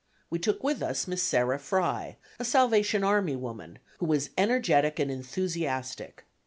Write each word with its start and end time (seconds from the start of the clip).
We 0.31 0.39
took 0.39 0.63
with 0.63 0.81
us 0.81 1.07
Miss 1.07 1.21
Sarah 1.21 1.59
Fry, 1.59 2.17
a 2.39 2.43
Salvation 2.43 3.03
Army 3.03 3.35
woman, 3.35 3.77
who 3.99 4.07
was 4.07 4.31
energetic 4.35 4.97
and 4.97 5.11
enthusiastic. 5.11 6.25